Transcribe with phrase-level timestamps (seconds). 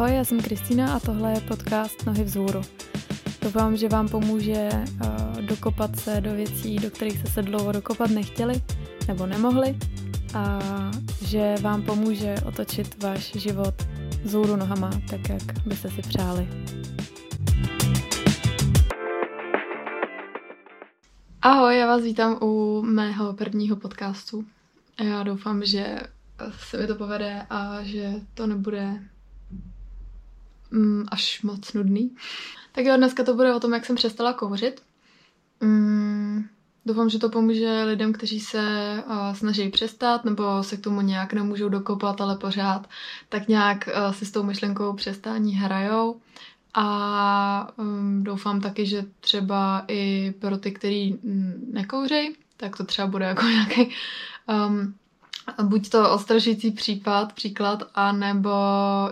[0.00, 2.60] Ahoj, já jsem Kristýna a tohle je podcast Nohy vzhůru.
[3.42, 8.10] Doufám, že vám pomůže uh, dokopat se do věcí, do kterých jste se dlouho dokopat
[8.10, 8.62] nechtěli
[9.08, 9.78] nebo nemohli
[10.34, 10.58] a
[11.24, 13.74] že vám pomůže otočit váš život
[14.22, 16.48] vzhůru nohama, tak jak byste si přáli.
[21.42, 24.44] Ahoj, já vás vítám u mého prvního podcastu.
[25.04, 26.00] Já doufám, že
[26.68, 29.00] se mi to povede a že to nebude
[30.70, 32.16] mm, až moc nudný.
[32.72, 34.82] Tak jo, dneska to bude o tom, jak jsem přestala kouřit.
[35.60, 36.44] Mm,
[36.86, 41.32] doufám, že to pomůže lidem, kteří se uh, snaží přestat nebo se k tomu nějak
[41.32, 42.88] nemůžou dokopat, ale pořád
[43.28, 46.20] tak nějak uh, si s tou myšlenkou přestání hrajou.
[46.74, 51.18] A um, doufám taky, že třeba i pro ty, kteří
[51.72, 53.90] nekouřejí, tak to třeba bude jako nějaký
[54.48, 54.94] um,
[55.62, 58.50] buď to ostražující případ, příklad, anebo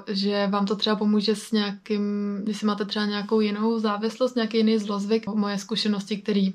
[0.07, 2.03] že vám to třeba pomůže s nějakým,
[2.43, 5.27] když máte třeba nějakou jinou závislost, nějaký jiný zlozvyk.
[5.27, 6.47] Moje zkušenosti, které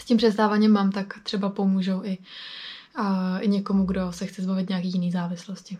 [0.00, 2.18] s tím přestáváním mám, tak třeba pomůžou i,
[2.94, 5.78] a, i někomu, kdo se chce zbavit nějaký jiný závislosti.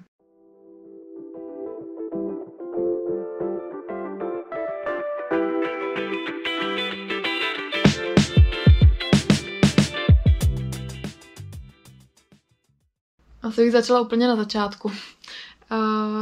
[13.45, 14.92] Asi bych začala úplně na začátku,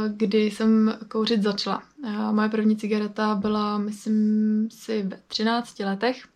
[0.07, 1.83] kdy jsem kouřit začala.
[2.31, 6.27] Moje první cigareta byla, myslím si, ve 13 letech,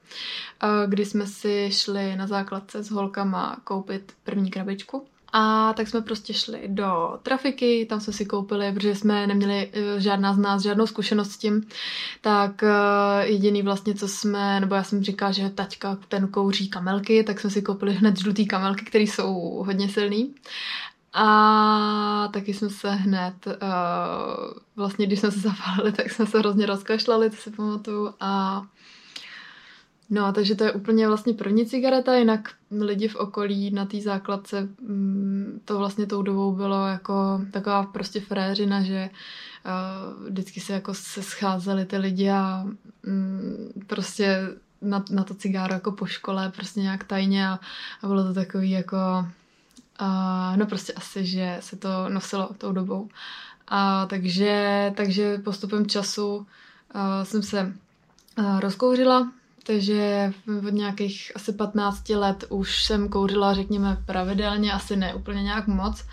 [0.87, 5.07] kdy jsme si šli na základce s holkama koupit první krabičku.
[5.33, 10.01] A tak jsme prostě šli do trafiky, tam jsme si koupili, protože jsme neměli e,
[10.01, 11.67] žádná z nás žádnou zkušenost s tím,
[12.21, 12.69] tak e,
[13.23, 17.49] jediný vlastně, co jsme, nebo já jsem říkala, že taťka ten kouří kamelky, tak jsme
[17.49, 20.35] si koupili hned žlutý kamelky, které jsou hodně silný.
[21.13, 23.53] A taky jsme se hned, uh,
[24.75, 28.13] vlastně když jsme se zapálili, tak jsme se hrozně rozkašlali, to si pamatuju.
[28.19, 28.61] A
[30.09, 34.69] no, takže to je úplně vlastně první cigareta, jinak lidi v okolí na té základce,
[34.79, 40.93] um, to vlastně tou dobou bylo jako taková prostě fréřina, že uh, vždycky se jako
[40.93, 42.65] se scházeli ty lidi a
[43.07, 44.39] um, prostě
[44.81, 47.59] na, na to cigáro jako po škole, prostě nějak tajně a,
[48.01, 48.97] a bylo to takový jako
[49.99, 53.09] a, no prostě asi, že se to nosilo tou dobou.
[53.67, 56.47] A takže, takže postupem času
[56.91, 57.73] a, jsem se
[58.37, 59.31] a, rozkouřila,
[59.67, 60.33] takže
[60.67, 66.05] od nějakých asi 15 let už jsem kouřila, řekněme, pravidelně, asi ne úplně nějak moc,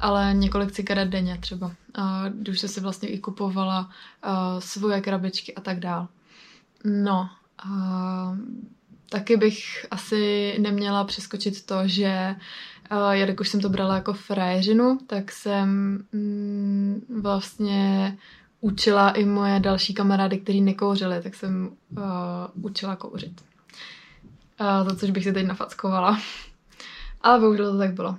[0.00, 1.72] ale několik cigaret denně třeba.
[1.94, 3.90] A, když jsem si vlastně i kupovala
[4.22, 6.08] a, svoje krabičky a tak dál.
[6.84, 7.28] No,
[7.58, 8.36] a,
[9.08, 12.36] taky bych asi neměla přeskočit to, že
[12.92, 15.68] uh, jelikož jsem to brala jako frajeřinu, tak jsem
[16.12, 18.18] mm, vlastně
[18.62, 23.40] učila i moje další kamarády, kteří nekouřili, tak jsem uh, učila kouřit.
[24.60, 26.18] Uh, za což bych si teď nafackovala.
[27.20, 28.16] Ale bohužel to tak bylo.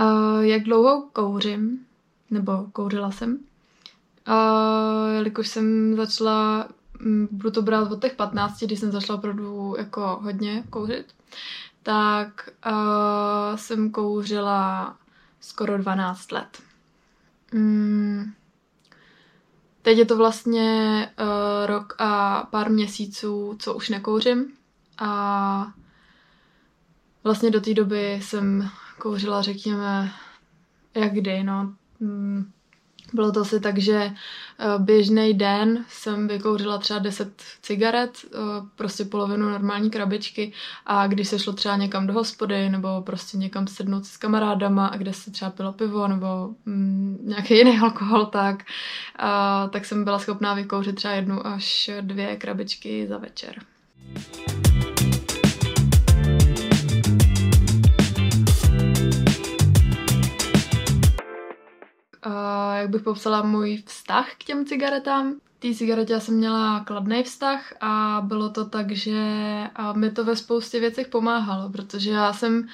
[0.00, 1.88] Uh, jak dlouho kouřím?
[2.30, 3.38] nebo kouřila jsem.
[4.26, 6.68] A jelikož jsem začala,
[7.00, 11.06] mm, budu to brát od těch 15, když jsem začala opravdu jako hodně kouřit,
[11.88, 14.96] tak uh, jsem kouřila
[15.40, 16.62] skoro 12 let.
[17.52, 18.32] Mm.
[19.82, 24.52] Teď je to vlastně uh, rok a pár měsíců, co už nekouřím.
[24.98, 25.72] A
[27.24, 30.12] vlastně do té doby jsem kouřila, řekněme,
[30.94, 32.52] jak kdy, no, Hmm.
[33.12, 34.14] Bylo to asi tak, že eh,
[34.78, 38.38] běžný den jsem vykouřila třeba 10 cigaret, eh,
[38.76, 40.52] prostě polovinu normální krabičky
[40.86, 44.96] a když se šlo třeba někam do hospody nebo prostě někam sednout s kamarádama a
[44.96, 48.64] kde se třeba pilo pivo nebo mm, nějaký jiný alkohol, tak,
[49.16, 53.54] a, tak jsem byla schopná vykouřit třeba jednu až dvě krabičky za večer.
[62.26, 62.32] Uh,
[62.76, 65.34] jak bych popsala můj vztah k těm cigaretám.
[65.58, 69.22] Té cigaretě já jsem měla kladný vztah a bylo to tak, že
[69.94, 72.64] mi to ve spoustě věcech pomáhalo, protože já jsem uh,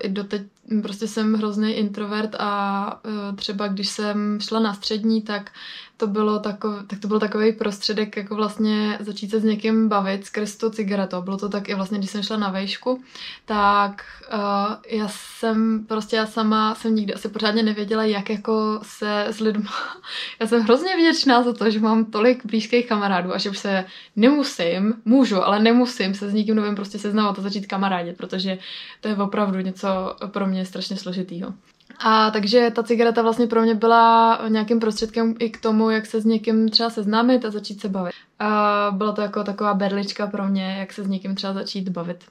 [0.00, 0.42] i doteď
[0.82, 5.50] prostě jsem hrozný introvert a uh, třeba když jsem šla na střední, tak
[5.96, 10.24] to bylo takový, tak to byl takový prostředek, jako vlastně začít se s někým bavit
[10.24, 11.22] skrz tu cigaretu.
[11.22, 13.02] Bylo to tak i vlastně, když jsem šla na vejšku,
[13.44, 19.26] tak uh, já jsem prostě já sama jsem nikdy asi pořádně nevěděla, jak jako se
[19.28, 19.64] s lidmi.
[20.40, 23.84] já jsem hrozně vděčná za to, že mám tolik blízkých kamarádů a že už se
[24.16, 28.58] nemusím, můžu, ale nemusím se s nikým novým prostě seznamovat a začít kamarádit, protože
[29.00, 31.54] to je opravdu něco pro mě strašně složitýho.
[31.98, 36.20] A takže ta cigareta vlastně pro mě byla nějakým prostředkem i k tomu, jak se
[36.20, 38.12] s někým třeba seznámit a začít se bavit.
[38.38, 42.24] A byla to jako taková berlička pro mě, jak se s někým třeba začít bavit.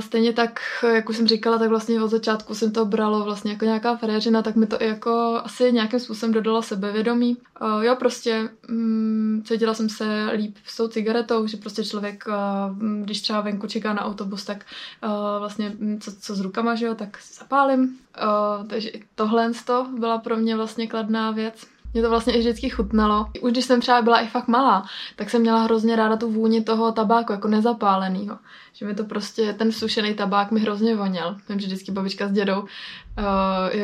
[0.00, 0.60] Stejně tak,
[0.94, 4.42] jak už jsem říkala, tak vlastně od začátku jsem to bralo vlastně jako nějaká fréřina,
[4.42, 7.36] tak mi to i jako asi nějakým způsobem dodalo sebevědomí.
[7.60, 13.02] Uh, jo, prostě um, cítila jsem se líp s tou cigaretou, že prostě člověk, uh,
[13.02, 14.66] když třeba venku čeká na autobus, tak
[15.04, 17.98] uh, vlastně co, co s rukama, že jo, tak zapálím.
[18.22, 19.50] Uh, takže tohle
[19.98, 21.73] byla pro mě vlastně kladná věc.
[21.94, 23.26] Mě to vlastně i vždycky chutnalo.
[23.40, 24.86] Už když jsem třeba byla i fakt malá,
[25.16, 28.38] tak jsem měla hrozně ráda tu vůni toho tabáku, jako nezapálenýho.
[28.72, 31.36] Že mi to prostě, ten sušený tabák mi hrozně voněl.
[31.48, 32.66] Vím, že vždycky babička s dědou, uh,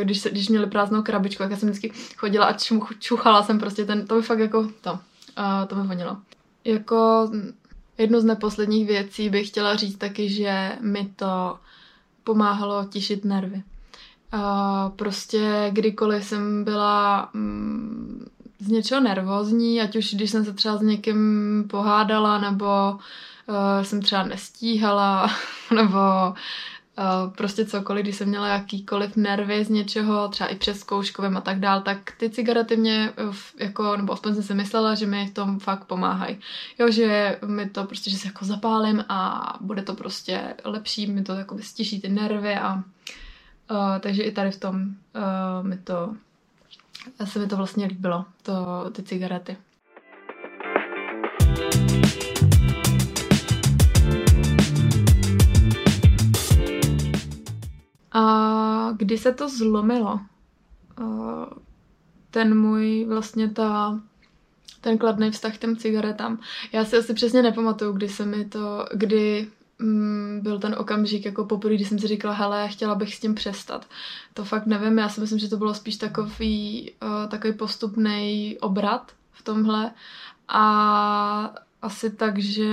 [0.03, 3.59] když, se, když měli prázdnou krabičku, tak já jsem vždycky chodila a čuch, čuchala jsem
[3.59, 4.99] prostě ten, to mi fakt jako to, uh,
[5.69, 6.17] to mi vonilo.
[6.65, 7.31] Jako
[7.99, 11.59] jednu z neposledních věcí bych chtěla říct taky, že mi to
[12.25, 13.63] pomáhalo tišit nervy.
[14.35, 18.27] Uh, prostě kdykoliv jsem byla mm,
[18.59, 22.67] z něčeho nervózní, ať už když jsem se třeba s někým pohádala, nebo
[23.49, 25.31] uh, jsem třeba nestíhala,
[25.75, 25.99] nebo
[26.99, 31.41] uh, prostě cokoliv, když jsem měla jakýkoliv nervy z něčeho, třeba i přes zkouškovým a
[31.41, 33.13] tak dál, tak ty cigarety mě,
[33.59, 36.39] jako, nebo aspoň jsem si myslela, že mi v tom fakt pomáhají.
[36.79, 41.23] Jo, že mi to prostě, že se jako zapálím a bude to prostě lepší, mi
[41.23, 42.83] to jako stiší ty nervy a Uh,
[44.01, 46.15] takže i tady v tom uh, mi to,
[47.25, 49.57] se mi to vlastně líbilo, to, ty cigarety.
[58.13, 60.21] A kdy se to zlomilo?
[61.01, 61.45] Uh,
[62.31, 64.01] ten můj vlastně ta
[64.81, 66.39] ten kladný vztah k těm cigaretám.
[66.73, 69.49] Já si asi přesně nepamatuju, kdy se mi to, kdy
[69.81, 73.35] mm, byl ten okamžik jako poprvé, kdy jsem si říkala, hele, chtěla bych s tím
[73.35, 73.87] přestat.
[74.35, 79.13] To fakt nevím, já si myslím, že to bylo spíš takový, uh, takový postupný obrat
[79.33, 79.93] v tomhle
[80.49, 82.71] a asi tak, že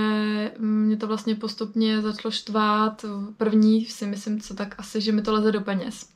[0.58, 3.04] mě to vlastně postupně začalo štvát.
[3.36, 6.08] První si myslím, co tak asi, že mi to leze do peněz.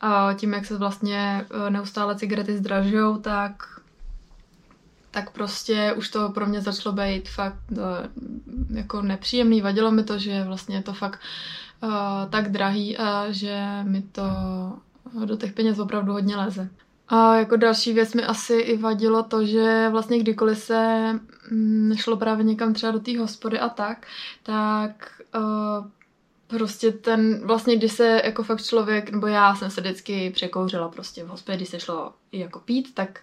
[0.00, 3.62] A tím, jak se vlastně eh, neustále cigarety zdražují, tak
[5.14, 7.78] tak prostě už to pro mě začalo být fakt uh,
[8.76, 9.60] jako nepříjemný.
[9.60, 11.20] Vadilo mi to, že vlastně je to fakt
[11.82, 11.90] uh,
[12.30, 14.22] tak drahý a že mi to
[15.24, 16.68] do těch peněz opravdu hodně leze.
[17.08, 21.12] A jako další věc mi asi i vadilo to, že vlastně kdykoliv se
[21.50, 24.06] mm, právě někam třeba do té hospody a tak,
[24.42, 25.86] tak uh,
[26.54, 31.24] prostě ten, vlastně když se jako fakt člověk, nebo já jsem se vždycky překouřila prostě
[31.24, 33.20] v hospodě, když se šlo i jako pít, tak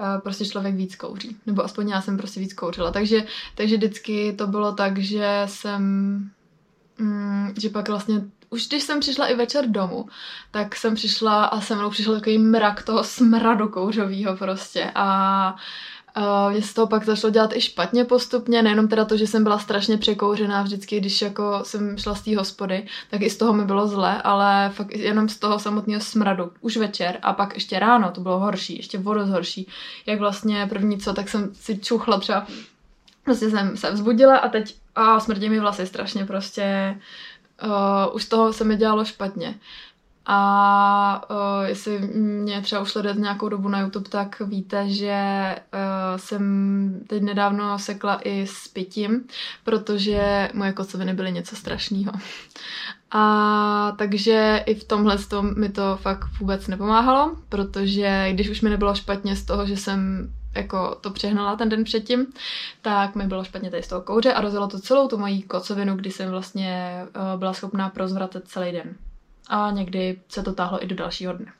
[0.00, 1.36] uh, prostě člověk víc kouří.
[1.46, 2.90] Nebo aspoň já jsem prostě víc kouřila.
[2.90, 3.24] Takže,
[3.54, 5.82] takže vždycky to bylo tak, že jsem,
[6.98, 10.08] mm, že pak vlastně už když jsem přišla i večer domů,
[10.50, 15.56] tak jsem přišla a se mnou přišel takový mrak toho smradu kouřového prostě a
[16.16, 19.42] Uh, mě se to pak začalo dělat i špatně postupně, nejenom teda to, že jsem
[19.42, 23.52] byla strašně překouřená vždycky, když jako jsem šla z té hospody, tak i z toho
[23.52, 27.78] mi bylo zle, ale fakt jenom z toho samotného smradu, už večer a pak ještě
[27.78, 29.68] ráno, to bylo horší, ještě vodost horší,
[30.06, 32.46] jak vlastně první co, tak jsem si čuchla třeba,
[33.26, 36.96] vlastně jsem se vzbudila a teď a smrdí mi vlasy strašně prostě,
[37.64, 39.54] uh, už z toho se mi dělalo špatně.
[40.26, 45.16] A uh, jestli mě třeba už sledujete nějakou dobu na YouTube, tak víte, že
[45.74, 49.24] uh, jsem teď nedávno sekla i s pitím,
[49.64, 52.12] protože moje kocoviny byly něco strašného.
[53.10, 58.70] A takže i v tomhle tom mi to fakt vůbec nepomáhalo, protože když už mi
[58.70, 62.26] nebylo špatně z toho, že jsem jako to přehnala ten den předtím,
[62.82, 65.96] tak mi bylo špatně tady z toho kouře a rozjelo to celou tu moji kocovinu,
[65.96, 68.94] kdy jsem vlastně uh, byla schopná prozvratet celý den
[69.46, 71.52] a někdy se to táhlo i do dalšího dne.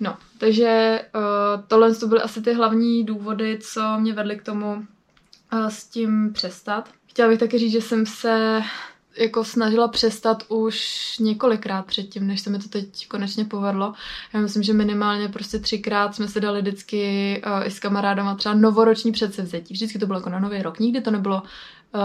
[0.00, 4.86] No, takže uh, tohle to byly asi ty hlavní důvody, co mě vedly k tomu
[5.52, 6.88] uh, s tím přestat.
[7.06, 8.62] Chtěla bych taky říct, že jsem se
[9.16, 13.92] jako snažila přestat už několikrát předtím, než se mi to teď konečně povedlo.
[14.32, 18.54] Já myslím, že minimálně prostě třikrát jsme se dali vždycky uh, i s kamarádama třeba
[18.54, 19.74] novoroční předsevzetí.
[19.74, 20.78] Vždycky to bylo jako na nový rok.
[20.78, 21.42] Nikdy to nebylo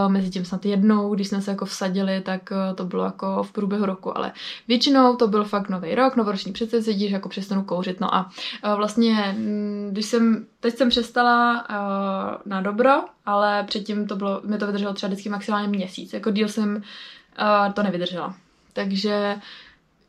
[0.08, 3.51] mezi tím snad jednou, když jsme se jako vsadili, tak uh, to bylo jako v
[3.51, 4.32] průběhu roku, ale
[4.68, 8.00] většinou to byl fakt nový rok, novoroční předsevzetí, že jako přestanu kouřit.
[8.00, 8.30] No a
[8.65, 12.92] uh, vlastně, mm, když jsem, teď jsem přestala uh, na dobro,
[13.25, 17.74] ale předtím to bylo, mi to vydrželo třeba vždycky maximálně měsíc, jako díl jsem uh,
[17.74, 18.36] to nevydržela.
[18.74, 19.36] Takže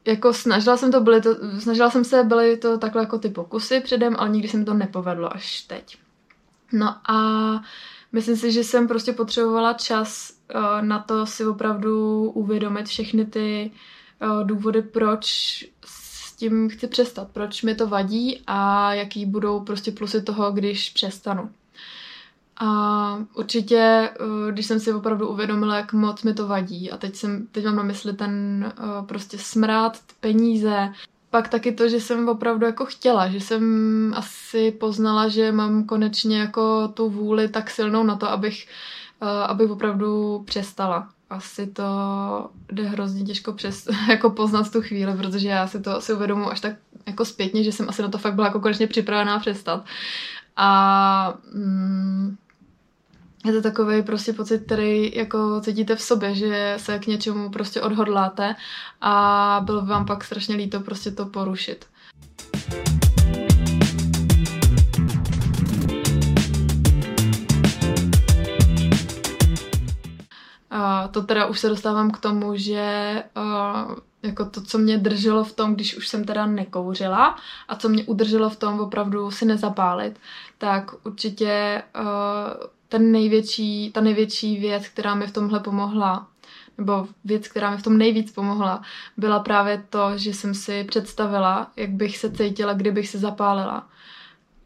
[0.07, 3.81] jako snažila jsem to, byly to, snažila jsem se, byly to takhle jako ty pokusy
[3.81, 5.97] předem, ale nikdy se mi to nepovedlo až teď.
[6.73, 7.17] No a
[8.13, 13.71] myslím si, že jsem prostě potřebovala čas uh, na to si opravdu uvědomit všechny ty
[14.23, 15.25] uh, důvody, proč
[15.87, 20.91] s tím chci přestat, proč mi to vadí a jaký budou prostě plusy toho, když
[20.91, 21.51] přestanu.
[22.61, 27.17] A určitě, eh, když jsem si opravdu uvědomila, jak moc mi to vadí, a teď,
[27.17, 28.73] jsem, teď mám na mysli ten
[29.07, 30.93] prostě smrát, peníze,
[31.31, 36.39] pak taky to, že jsem opravdu jako chtěla, že jsem asi poznala, že mám konečně
[36.39, 38.69] jako tu vůli tak silnou na to, abych,
[39.23, 41.09] eh, abych opravdu přestala.
[41.31, 41.85] Asi to
[42.73, 46.61] jde hrozně těžko přes, jako poznat tu chvíli, protože já si to asi uvědomuji až
[46.61, 49.85] tak jako zpětně, že jsem asi na to fakt byla jako konečně připravená přestat.
[50.57, 52.37] A mm,
[53.47, 57.81] je to takový prostě pocit, který jako cítíte v sobě, že se k něčemu prostě
[57.81, 58.55] odhodláte
[59.01, 61.87] a bylo by vám pak strašně líto prostě to porušit.
[70.71, 75.45] A to teda už se dostávám k tomu, že uh, jako to, co mě drželo
[75.45, 77.37] v tom, když už jsem teda nekouřila
[77.69, 80.21] a co mě udrželo v tom opravdu si nezapálit,
[80.59, 86.27] tak určitě uh, ten největší, ta největší věc, která mi v tomhle pomohla,
[86.79, 88.83] nebo věc, která mi v tom nejvíc pomohla,
[89.17, 93.87] byla právě to, že jsem si představila, jak bych se cítila, kdybych se zapálila.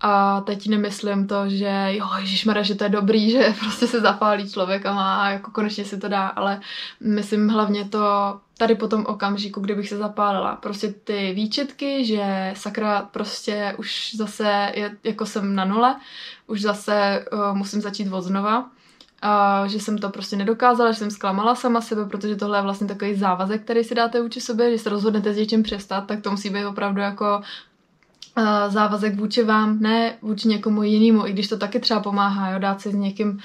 [0.00, 4.50] A teď nemyslím to, že jo, ježišmarja, že to je dobrý, že prostě se zapálí
[4.50, 6.60] člověk a má, jako konečně si to dá, ale
[7.00, 8.00] myslím hlavně to
[8.60, 10.56] tady po tom okamžiku, kdybych se zapálila.
[10.56, 15.96] Prostě ty výčitky, že sakra prostě už zase je, jako jsem na nule,
[16.46, 18.70] už zase uh, musím začít od znova.
[19.22, 22.86] A že jsem to prostě nedokázala, že jsem zklamala sama sebe, protože tohle je vlastně
[22.86, 26.30] takový závazek, který si dáte vůči sobě, že se rozhodnete s něčím přestat, tak to
[26.30, 27.40] musí být opravdu jako
[28.68, 32.80] závazek vůči vám, ne vůči někomu jinému, i když to taky třeba pomáhá, jo, dát
[32.80, 33.38] se s někým,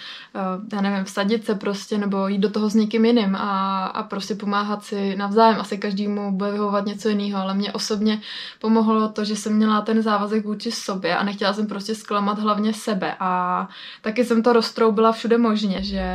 [0.74, 4.36] já nevím, vsadit se prostě, nebo jít do toho s někým jiným a, a prostě
[4.36, 5.62] pomáhat si navzájem.
[5.62, 8.22] Asi každému bude vyhovovat něco jiného, ale mě osobně
[8.62, 12.74] pomohlo to, že jsem měla ten závazek vůči sobě a nechtěla jsem prostě zklamat hlavně
[12.74, 13.68] sebe a
[14.02, 16.08] taky jsem to roztroubila všude možně, že,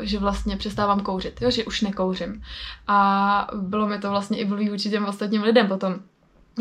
[0.00, 2.42] že vlastně přestávám kouřit, jo, že už nekouřím.
[2.88, 5.94] A bylo mi to vlastně i blbý vůči těm ostatním lidem potom,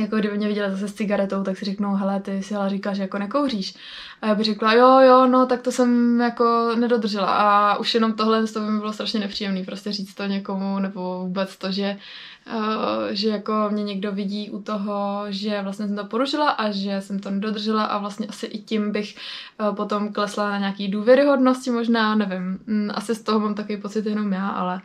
[0.01, 2.95] jako kdyby mě viděla zase s cigaretou, tak si řeknou, hele, ty si ale říkáš,
[2.95, 3.75] že jako nekouříš.
[4.21, 7.27] A já bych řekla, jo, jo, no, tak to jsem jako nedodržela.
[7.27, 11.19] A už jenom tohle to by mi bylo strašně nepříjemný, prostě říct to někomu, nebo
[11.19, 11.97] vůbec to, že,
[12.47, 17.01] uh, že jako mě někdo vidí u toho, že vlastně jsem to porušila a že
[17.01, 19.15] jsem to nedodržela a vlastně asi i tím bych
[19.59, 24.05] uh, potom klesla na nějaký důvěryhodnosti možná, nevím, mm, asi z toho mám takový pocit
[24.05, 24.81] jenom já, ale,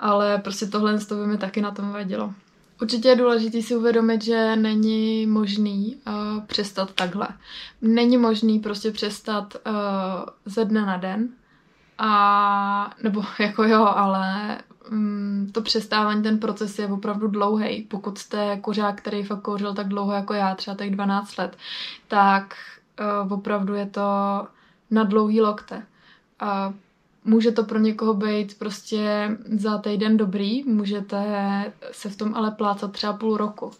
[0.00, 2.34] ale prostě tohle to by mi taky na tom vadilo.
[2.82, 7.28] Určitě je důležité si uvědomit, že není možný uh, přestat takhle.
[7.82, 9.72] Není možný prostě přestat uh,
[10.44, 11.28] ze dne na den.
[11.98, 14.58] A, nebo jako jo, ale
[14.90, 17.82] um, to přestávání, ten proces je opravdu dlouhý.
[17.82, 21.56] Pokud jste kuřák, který fakt kouřil tak dlouho jako já, třeba tak 12 let,
[22.08, 22.54] tak
[23.24, 24.02] uh, opravdu je to
[24.90, 25.86] na dlouhý lokte.
[26.42, 26.74] Uh,
[27.24, 31.24] Může to pro někoho být prostě za týden dobrý, můžete
[31.92, 33.70] se v tom ale plácat třeba půl roku.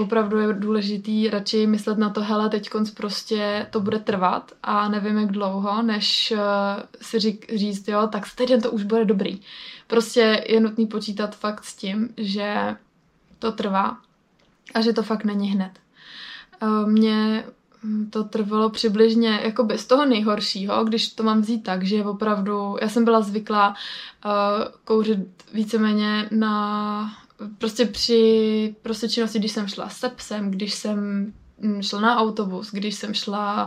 [0.00, 5.18] Opravdu je důležitý radši myslet na to, hele, teď prostě to bude trvat a nevím
[5.18, 6.38] jak dlouho, než uh,
[7.00, 9.40] si řík, říct, jo, tak týden to už bude dobrý.
[9.86, 12.76] Prostě je nutný počítat fakt s tím, že
[13.38, 13.98] to trvá
[14.74, 15.72] a že to fakt není hned.
[16.62, 17.44] Uh, mě
[18.10, 22.88] to trvalo přibližně jako bez toho nejhoršího, když to mám vzít tak, že opravdu, já
[22.88, 24.32] jsem byla zvyklá uh,
[24.84, 25.18] kouřit
[25.54, 27.12] víceméně na
[27.58, 31.32] prostě při prostě činnosti, když jsem šla se psem, když jsem Mm,
[31.80, 33.64] šla na autobus, když jsem šla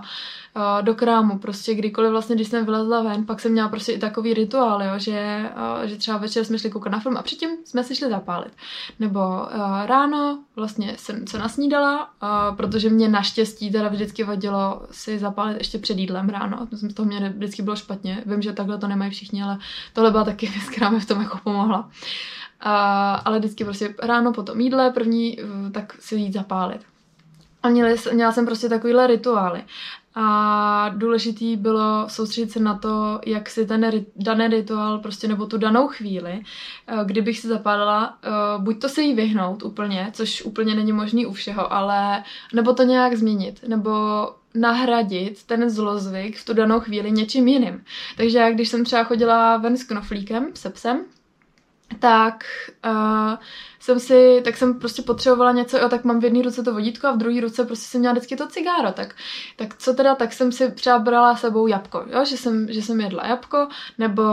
[0.55, 3.99] uh, do krámu, prostě kdykoliv vlastně, když jsem vylezla ven, pak jsem měla prostě i
[3.99, 7.49] takový rituál, jo, že, uh, že třeba večer jsme šli koukat na film a předtím
[7.65, 8.53] jsme si šli zapálit.
[8.99, 12.09] Nebo uh, ráno vlastně jsem se nasnídala,
[12.57, 17.33] protože mě naštěstí teda vždycky vadilo si zapálit ještě před jídlem ráno, z toho mě
[17.37, 19.57] vždycky bylo špatně, vím, že takhle to nemají všichni, ale
[19.93, 21.79] tohle byla taky věc, která mi v tom jako pomohla.
[22.65, 22.71] Uh,
[23.25, 26.81] ale vždycky prostě ráno po tom jídle první, uh, tak si jít zapálit.
[27.63, 29.63] A měli, měla jsem prostě takovýhle rituály.
[30.15, 35.57] a důležitý bylo soustředit se na to, jak si ten daný rituál prostě nebo tu
[35.57, 36.43] danou chvíli,
[36.87, 41.25] eh, kdybych si zapálila, eh, buď to se jí vyhnout úplně, což úplně není možný
[41.25, 43.91] u všeho, ale nebo to nějak změnit, nebo
[44.55, 47.83] nahradit ten zlozvyk v tu danou chvíli něčím jiným.
[48.17, 51.05] Takže já, když jsem třeba chodila ven s knoflíkem, se psem,
[51.99, 52.43] tak
[52.85, 53.35] uh,
[53.79, 57.07] jsem si, tak jsem prostě potřebovala něco, jo, tak mám v jedné ruce to vodítko
[57.07, 59.15] a v druhé ruce prostě jsem měla vždycky to cigáro, tak,
[59.55, 63.01] tak co teda, tak jsem si třeba brala sebou jabko, jo, že jsem, že jsem
[63.01, 63.67] jedla jabko,
[63.97, 64.23] nebo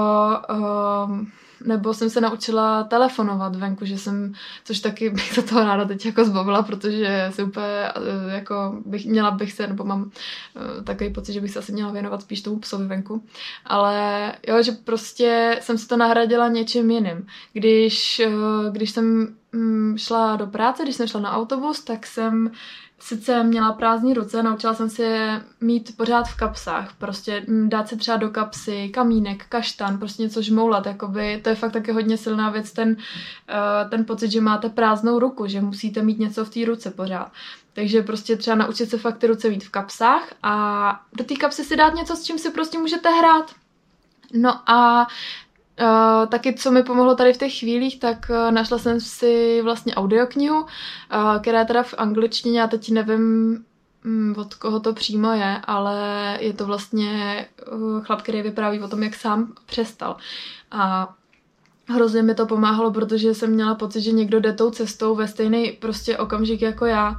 [0.50, 1.18] uh,
[1.64, 4.32] nebo jsem se naučila telefonovat venku, že jsem,
[4.64, 9.06] což taky bych za toho ráda teď jako zbavila, protože si úplně, eh, jako bych,
[9.06, 12.42] měla bych se, nebo mám uh, takový pocit, že bych se asi měla věnovat spíš
[12.42, 13.22] tomu psovi venku,
[13.64, 17.26] ale jo, že prostě jsem si to nahradila něčím jiným.
[17.52, 22.50] Když, uh, když jsem um, šla do práce, když jsem šla na autobus, tak jsem
[22.98, 27.96] sice měla prázdní ruce, naučila jsem si je mít pořád v kapsách, prostě dát si
[27.96, 32.50] třeba do kapsy kamínek, kaštan, prostě něco žmoulat, jakoby, to je fakt taky hodně silná
[32.50, 36.64] věc, ten, uh, ten pocit, že máte prázdnou ruku, že musíte mít něco v té
[36.64, 37.32] ruce pořád.
[37.72, 41.64] Takže prostě třeba naučit se fakt ty ruce mít v kapsách a do té kapsy
[41.64, 43.54] si dát něco, s čím si prostě můžete hrát.
[44.34, 45.06] No a
[45.80, 49.94] Uh, taky, co mi pomohlo tady v těch chvílích, tak uh, našla jsem si vlastně
[49.94, 50.66] audioknihu, uh,
[51.40, 53.64] která je teda v angličtině, já teď nevím,
[54.04, 55.96] um, od koho to přímo je, ale
[56.40, 60.16] je to vlastně uh, chlap, který vypráví o tom, jak sám přestal.
[60.70, 61.14] A
[61.88, 65.72] hrozně mi to pomáhalo, protože jsem měla pocit, že někdo jde tou cestou ve stejný
[65.72, 67.16] prostě okamžik jako já.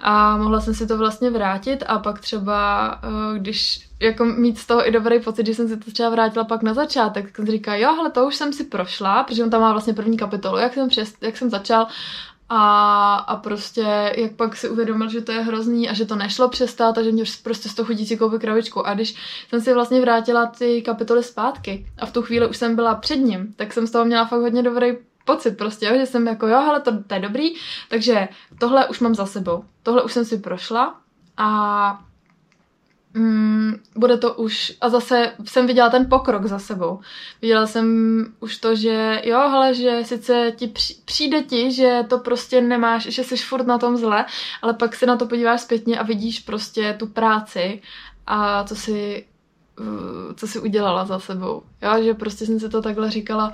[0.00, 4.66] A mohla jsem si to vlastně vrátit a pak třeba, eh, když jako mít z
[4.66, 7.46] toho i dobrý pocit, že jsem si to třeba vrátila pak na začátek, tak jsem
[7.46, 10.58] říká, jo, ale to už jsem si prošla, protože on tam má vlastně první kapitolu,
[10.58, 11.86] jak jsem, přes, jak jsem začal
[12.52, 16.48] a, a prostě jak pak si uvědomil, že to je hrozný a že to nešlo
[16.48, 18.86] přestat a že mě prostě z toho chutí si koupit kravičku.
[18.86, 19.14] A když
[19.48, 23.16] jsem si vlastně vrátila ty kapitoly zpátky a v tu chvíli už jsem byla před
[23.16, 24.92] ním, tak jsem z toho měla fakt hodně dobrý
[25.24, 27.54] pocit prostě, jo, že jsem jako jo, ale to, to je dobrý,
[27.88, 28.28] takže
[28.58, 29.64] tohle už mám za sebou.
[29.82, 31.00] Tohle už jsem si prošla
[31.36, 32.00] a
[33.14, 37.00] mm, bude to už, a zase jsem viděla ten pokrok za sebou.
[37.42, 37.86] Viděla jsem
[38.40, 40.72] už to, že jo, ale že sice ti
[41.04, 44.24] přijde ti, že to prostě nemáš, že jsi furt na tom zle,
[44.62, 47.82] ale pak se na to podíváš zpětně a vidíš prostě tu práci
[48.26, 49.26] a co si
[49.80, 51.62] uh, co si udělala za sebou.
[51.82, 53.52] Jo, že prostě jsem si to takhle říkala,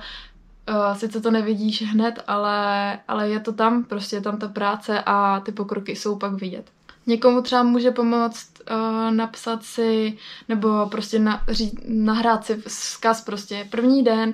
[0.69, 5.03] uh, sice to nevidíš hned, ale, ale je to tam, prostě je tam ta práce
[5.05, 6.76] a ty pokroky jsou pak vidět.
[7.07, 10.17] Někomu třeba může pomoct uh, napsat si,
[10.49, 14.33] nebo prostě na, ří, nahrát si vzkaz prostě první den,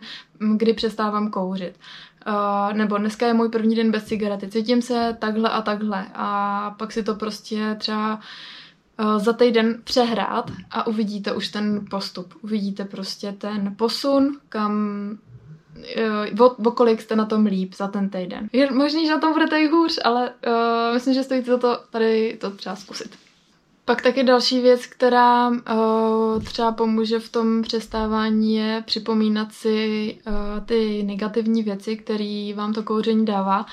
[0.56, 1.80] kdy přestávám kouřit.
[2.28, 6.76] Uh, nebo dneska je můj první den bez cigarety, cítím se takhle a takhle a
[6.78, 8.20] pak si to prostě třeba
[9.00, 12.34] uh, za týden přehrát a uvidíte už ten postup.
[12.42, 14.74] Uvidíte prostě ten posun, kam
[16.40, 18.50] o, o kolik jste na tom líp za ten týden.
[18.54, 21.80] Je možný, že na tom budete i hůř, ale uh, myslím, že stojí to, to
[21.92, 23.16] tady to třeba zkusit.
[23.86, 30.66] Pak taky další věc, která uh, třeba pomůže v tom přestávání, je připomínat si uh,
[30.66, 33.66] ty negativní věci, které vám to kouření dává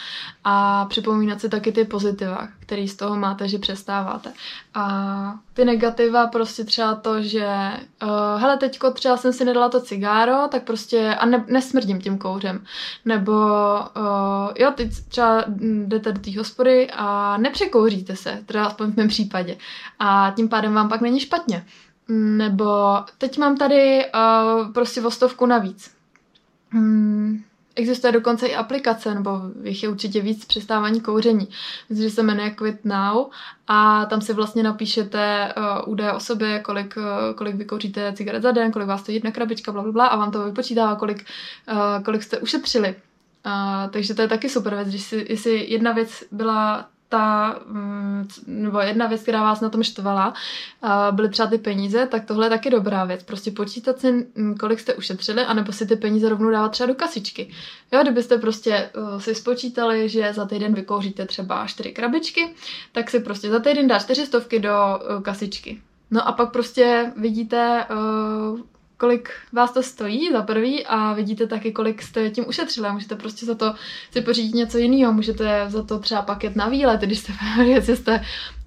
[0.44, 4.32] a připomínat si taky ty pozitiva, který z toho máte, že přestáváte.
[4.74, 7.70] A ty negativa prostě třeba to, že
[8.02, 12.18] uh, hele, teďko třeba jsem si nedala to cigáro, tak prostě a ne, nesmrdím tím
[12.18, 12.64] kouřem.
[13.04, 15.44] Nebo uh, jo, teď třeba
[15.86, 19.56] jdete do té hospody a nepřekouříte se, teda aspoň v mém případě.
[19.98, 21.66] A tím pádem vám pak není špatně.
[22.08, 25.94] Nebo teď mám tady uh, prostě vostovku navíc.
[26.70, 27.42] Hmm,
[27.80, 31.48] Existuje dokonce i aplikace, nebo jich je určitě víc přestávání kouření.
[31.88, 33.26] Myslím, že se jmenuje Quit Now
[33.68, 38.50] a tam si vlastně napíšete uh, údaje o sobě, kolik, uh, kolik vykouříte cigaret za
[38.50, 41.24] den, kolik vás to jedna krabička, bla, bla, bla a vám to vypočítá, kolik,
[41.72, 42.94] uh, kolik jste ušetřili.
[43.46, 48.28] Uh, takže to je taky super věc, když si, jestli jedna věc byla ta, mm,
[48.46, 50.34] nebo jedna věc, která vás na tom štvala,
[51.10, 53.22] byly třeba ty peníze, tak tohle je taky dobrá věc.
[53.22, 56.94] Prostě počítat si, mm, kolik jste ušetřili, anebo si ty peníze rovnou dávat třeba do
[56.94, 57.50] kasičky.
[57.92, 62.54] Jo, kdybyste prostě uh, si spočítali, že za týden vykouříte třeba čtyři krabičky,
[62.92, 65.80] tak si prostě za týden dá čtyři stovky do uh, kasičky.
[66.10, 67.86] No a pak prostě vidíte,
[69.00, 72.92] kolik vás to stojí za prvý a vidíte taky, kolik jste tím ušetřili.
[72.92, 73.74] Můžete prostě za to
[74.10, 75.12] si pořídit něco jiného.
[75.12, 77.32] Můžete za to třeba paket na výlet, když jste,
[77.96, 78.24] jste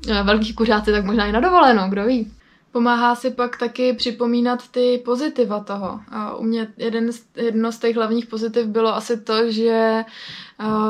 [0.09, 2.31] eh, velký kuřáci, tak možná i na dovolenou, kdo ví.
[2.73, 5.99] Pomáhá si pak taky připomínat ty pozitiva toho.
[6.37, 10.05] U mě jeden z, jedno z těch hlavních pozitiv bylo asi to, že,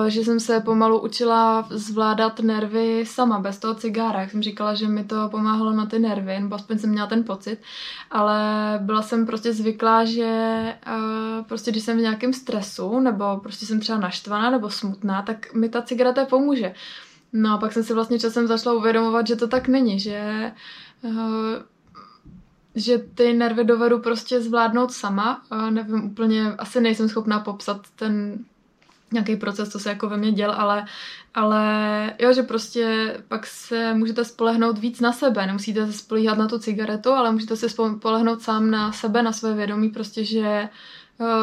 [0.07, 4.21] že jsem se pomalu učila zvládat nervy sama, bez toho cigára.
[4.21, 7.23] Jak jsem říkala, že mi to pomáhalo na ty nervy, nebo aspoň jsem měla ten
[7.23, 7.57] pocit.
[8.11, 8.39] Ale
[8.81, 10.75] byla jsem prostě zvyklá, že
[11.47, 15.69] prostě když jsem v nějakém stresu, nebo prostě jsem třeba naštvaná nebo smutná, tak mi
[15.69, 16.73] ta cigareta pomůže.
[17.33, 20.51] No a pak jsem si vlastně časem začala uvědomovat, že to tak není, že
[22.75, 25.41] že ty nervy dovedu prostě zvládnout sama.
[25.51, 28.45] A nevím úplně, asi nejsem schopná popsat ten
[29.13, 30.85] nějaký proces, co se jako ve mně děl, ale,
[31.33, 36.47] ale jo, že prostě pak se můžete spolehnout víc na sebe, nemusíte se spolíhat na
[36.47, 40.69] tu cigaretu, ale můžete se spolehnout sám na sebe, na své vědomí, prostě, že,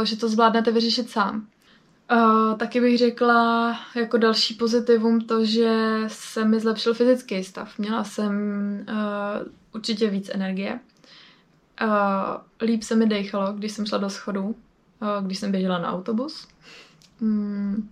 [0.04, 1.46] že to zvládnete vyřešit sám.
[2.12, 7.78] Uh, taky bych řekla jako další pozitivum to, že se mi zlepšil fyzický stav.
[7.78, 8.32] Měla jsem
[8.88, 10.80] uh, určitě víc energie.
[11.82, 15.92] Uh, líp se mi dechalo, když jsem šla do schodu, uh, když jsem běžela na
[15.92, 16.48] autobus.
[17.20, 17.90] Hmm.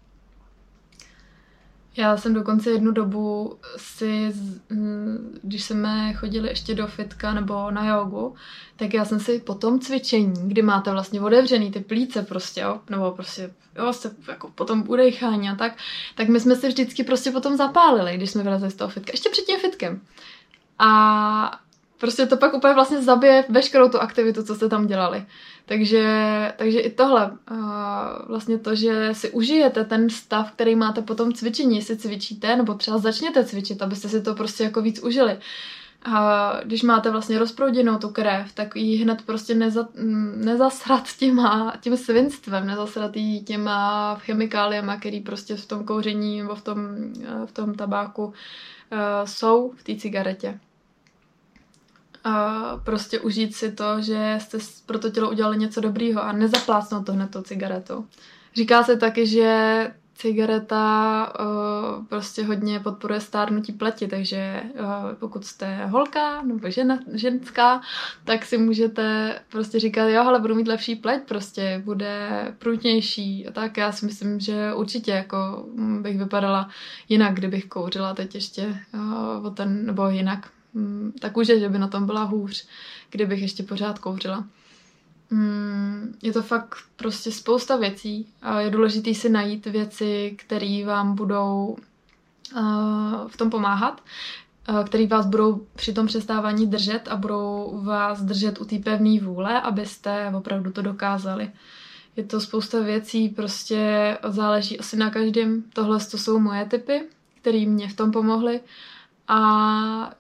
[1.98, 4.32] Já jsem dokonce jednu dobu si,
[4.70, 8.34] mm, když jsme chodili ještě do fitka nebo na jogu,
[8.76, 12.80] tak já jsem si po tom cvičení, kdy máte vlastně otevřený ty plíce prostě, jo,
[12.90, 15.72] nebo prostě, jo, se jako po tom udechání a tak,
[16.14, 19.30] tak my jsme si vždycky prostě potom zapálili, když jsme vylezli z toho fitka, ještě
[19.30, 20.00] před tím fitkem.
[20.78, 21.60] A
[21.98, 25.26] prostě to pak úplně vlastně zabije veškerou tu aktivitu, co jste tam dělali.
[25.66, 26.04] Takže,
[26.56, 27.58] takže i tohle, uh,
[28.28, 32.74] vlastně to, že si užijete ten stav, který máte po tom cvičení, jestli cvičíte, nebo
[32.74, 35.38] třeba začněte cvičit, abyste si to prostě jako víc užili.
[36.04, 39.88] A když máte vlastně rozprouděnou tu krev, tak ji hned prostě neza,
[40.36, 46.62] nezasrat těma, tím svinstvem, nezasrat jí těma chemikáliemi, který prostě v tom kouření nebo v
[46.62, 46.78] tom,
[47.46, 48.32] v tom tabáku uh,
[49.24, 50.60] jsou v té cigaretě
[52.24, 57.06] a prostě užít si to, že jste pro to tělo udělali něco dobrýho a nezaplácnout
[57.06, 58.04] to hned tou cigaretou.
[58.54, 64.86] Říká se taky, že cigareta uh, prostě hodně podporuje stárnutí pleti, takže uh,
[65.18, 67.80] pokud jste holka nebo žena, ženská,
[68.24, 72.28] tak si můžete prostě říkat, jo, ale budu mít lepší pleť, prostě bude
[72.58, 73.76] průtnější a tak.
[73.76, 75.66] Já si myslím, že určitě jako
[76.00, 76.68] bych vypadala
[77.08, 81.68] jinak, kdybych kouřila teď ještě uh, o ten, nebo jinak Mm, tak už je, že
[81.68, 82.66] by na tom byla hůř,
[83.10, 84.44] kdybych ještě pořád kouřila.
[85.30, 91.14] Mm, je to fakt prostě spousta věcí a je důležité si najít věci, které vám
[91.14, 91.76] budou
[93.28, 94.02] v tom pomáhat,
[94.86, 99.60] které vás budou při tom přestávání držet a budou vás držet u té pevné vůle,
[99.60, 101.50] abyste opravdu to dokázali.
[102.16, 105.64] Je to spousta věcí, prostě záleží asi na každém.
[105.72, 107.02] Tohle to jsou moje typy,
[107.40, 108.60] které mě v tom pomohly
[109.28, 110.10] a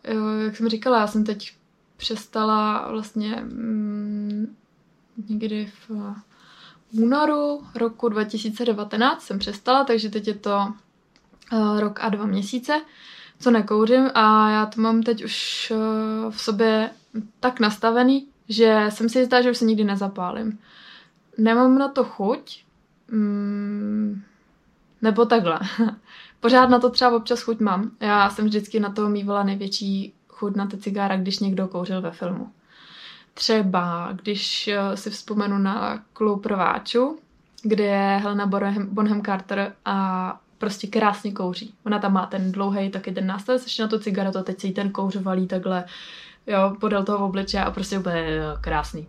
[0.44, 1.52] jak jsem říkala, já jsem teď
[1.96, 4.56] přestala vlastně mm,
[5.28, 6.14] někdy v
[6.92, 10.72] únoru roku 2019 jsem přestala, takže teď je to
[11.52, 12.80] uh, rok a dva měsíce,
[13.40, 16.90] co nekouřím a já to mám teď už uh, v sobě
[17.40, 20.58] tak nastavený, že jsem si jistá, že už se nikdy nezapálím.
[21.38, 22.64] Nemám na to chuť,
[23.10, 24.22] mm,
[25.02, 25.60] nebo takhle.
[26.40, 27.90] Pořád na to třeba občas chuť mám.
[28.00, 32.10] Já jsem vždycky na to mývala největší chuť na ty cigára, když někdo kouřil ve
[32.10, 32.52] filmu.
[33.34, 37.18] Třeba, když eh, si vzpomenu na klub rváčů,
[37.62, 38.50] kde je Helena
[38.90, 41.74] Bonham Carter a prostě krásně kouří.
[41.86, 44.90] Ona tam má ten dlouhý taky ten nástroj, ještě na to cigaretu, teď si ten
[44.90, 45.84] kouř valí takhle
[46.48, 49.06] jo, podél toho obličeje a prostě úplně jo, krásný.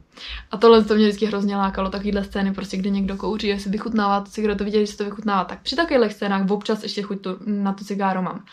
[0.51, 4.21] A tohle to mě vždycky hrozně lákalo, takovýhle scény, prostě kde někdo kouří, jestli vychutnává
[4.21, 7.73] tu cigaretu, viděli, že to vychutnává, tak při takových scénách občas ještě chuť tu, na
[7.73, 8.43] tu cigáru mám.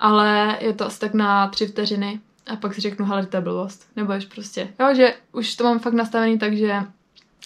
[0.00, 3.40] Ale je to asi tak na tři vteřiny a pak si řeknu, hele, to je
[3.40, 3.86] blbost.
[3.96, 6.82] Nebo ješ prostě, jo, že už to mám fakt nastavený, takže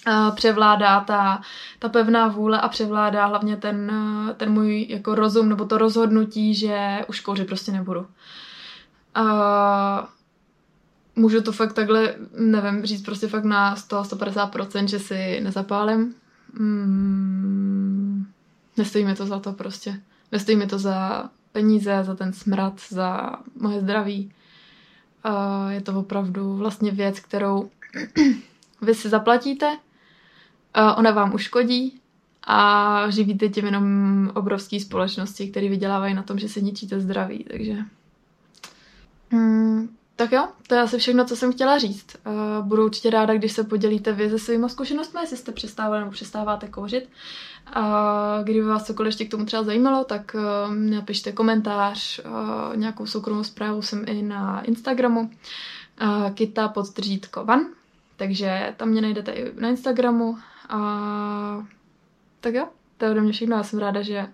[0.07, 1.41] uh, převládá ta,
[1.79, 6.55] ta pevná vůle a převládá hlavně ten, uh, ten můj jako rozum nebo to rozhodnutí,
[6.55, 8.01] že už kouřit prostě nebudu.
[8.01, 8.07] Uh,
[11.17, 16.15] můžu to fakt takhle, nevím, říct prostě fakt na 100-150%, že si nezapálím.
[16.59, 18.27] Mm,
[18.77, 20.01] nestojí mi to za to prostě.
[20.33, 24.33] Nestojí mi to za peníze, za ten smrad, za moje zdraví.
[25.25, 27.71] Uh, je to opravdu vlastně věc, kterou
[28.83, 32.01] vy si zaplatíte, uh, ona vám uškodí
[32.47, 37.77] a živíte tím jenom obrovské společnosti, které vydělávají na tom, že se ničíte zdraví, takže...
[39.31, 42.17] Mm, tak jo, to je asi všechno, co jsem chtěla říct.
[42.27, 46.13] Uh, budu určitě ráda, když se podělíte vy se svými zkušenostmi, jestli jste přestávali nebo
[46.13, 47.09] přestáváte kouřit.
[47.67, 47.81] A
[48.39, 53.07] uh, kdyby vás cokoliv ještě k tomu třeba zajímalo, tak uh, napište komentář, uh, nějakou
[53.07, 55.31] soukromou zprávu jsem i na Instagramu.
[56.35, 57.61] kita podtržítko van,
[58.17, 61.67] takže tam mě najdete i na Instagramu a
[62.41, 63.57] tak jo, to je ode mě všechno.
[63.57, 64.27] Já jsem ráda, že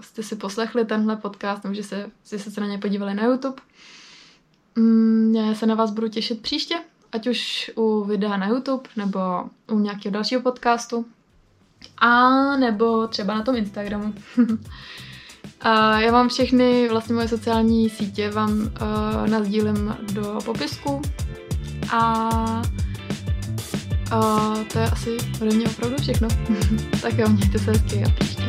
[0.00, 1.82] jste si poslechli tenhle podcast, nebo že
[2.30, 3.62] že se na ně podívali na YouTube.
[4.76, 6.74] Mm, já se na vás budu těšit příště,
[7.12, 9.20] ať už u videa na YouTube, nebo
[9.70, 11.06] u nějakého dalšího podcastu,
[11.98, 14.14] a nebo třeba na tom Instagramu.
[15.60, 21.02] a já vám všechny vlastně moje sociální sítě vám uh, nazdílím do popisku
[21.92, 22.30] a
[24.12, 26.28] uh, to je asi ode mě opravdu všechno.
[27.02, 28.46] tak jo, mějte se hezky a příště.